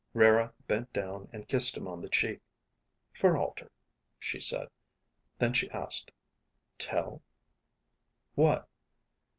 [0.15, 2.41] Rara bent down and kissed him on the cheek.
[3.13, 3.71] "For Alter,"
[4.17, 4.67] she said.
[5.37, 6.09] Then she asked,
[6.79, 7.21] "Tel?"
[8.33, 8.67] "What?"